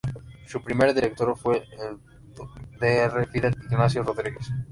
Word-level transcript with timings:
Su 0.47 0.63
primer 0.63 0.95
director 0.95 1.37
fue 1.37 1.57
el 1.77 1.99
Dr. 2.79 3.27
Fidel 3.29 3.55
Ignacio 3.69 4.01
Rodríguez. 4.01 4.49